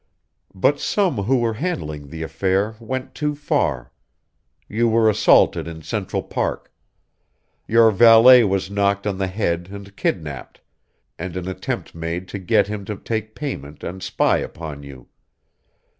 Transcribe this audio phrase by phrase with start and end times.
[0.55, 3.91] But some who were handling the affair went too far.
[4.67, 6.73] You were assaulted in Central Park.
[7.67, 10.61] Your valet was knocked on the head and kidnaped,
[11.19, 15.07] and an attempt made to get him to take payment and spy upon you.